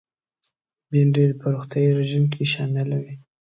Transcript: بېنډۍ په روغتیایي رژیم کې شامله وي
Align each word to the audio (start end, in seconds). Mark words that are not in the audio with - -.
بېنډۍ 0.89 1.27
په 1.39 1.45
روغتیایي 1.53 1.91
رژیم 1.99 2.25
کې 2.33 2.43
شامله 2.53 2.95
وي 3.03 3.13